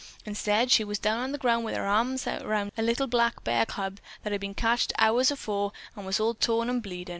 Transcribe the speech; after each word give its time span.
Instead 0.25 0.71
she 0.71 0.83
was 0.83 0.97
down 0.97 1.19
on 1.19 1.31
the 1.31 1.37
ground 1.37 1.63
wi' 1.63 1.73
her 1.75 1.85
arms 1.85 2.25
around 2.25 2.71
a 2.75 2.81
little 2.81 3.05
black 3.05 3.43
bear 3.43 3.67
cub 3.67 3.99
that 4.23 4.31
had 4.31 4.41
been 4.41 4.55
catched 4.55 4.91
hours 4.97 5.29
before 5.29 5.73
and 5.95 6.07
was 6.07 6.19
all 6.19 6.33
torn 6.33 6.71
and 6.71 6.81
bleedin'. 6.81 7.09